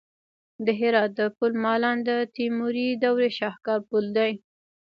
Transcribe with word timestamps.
د 0.65 0.67
هرات 0.79 1.11
د 1.19 1.21
پل 1.37 1.51
مالان 1.65 1.97
د 2.09 2.09
تیموري 2.35 2.87
دورې 3.03 3.29
شاهکار 3.37 3.79
پل 3.89 4.05
دی 4.17 4.31